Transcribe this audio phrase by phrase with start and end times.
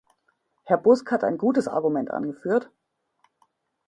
[0.63, 2.71] Herr Busk hat ein gutes Argument angeführt.